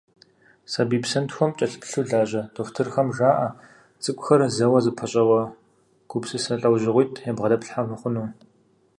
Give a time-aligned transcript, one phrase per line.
[0.71, 3.47] Сабий псантхуэм кӏэлъыплъу лажьэ дохутырхэм жаӏэ
[4.03, 5.41] цӏыкӏухэм зэуэ зэпэщӏэуэ
[6.09, 8.27] гупсысэ лӏэужьыгъуитӏ ябгъэдэплъхьэ мыхъуну.